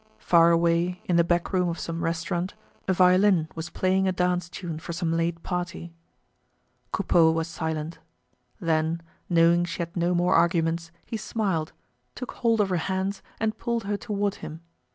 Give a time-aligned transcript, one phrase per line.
[0.17, 2.55] Far away, in the back room of some restaurant,
[2.87, 5.93] a violin was playing a dance tune for some late party.
[6.91, 7.99] Coupeau was silent.
[8.59, 11.73] Then, knowing she had no more arguments, he smiled,
[12.15, 14.61] took hold of her hands and pulled her toward him.